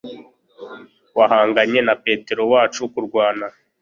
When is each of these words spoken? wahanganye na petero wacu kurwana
wahanganye 1.17 1.79
na 1.87 1.95
petero 2.03 2.41
wacu 2.53 2.81
kurwana 2.93 3.47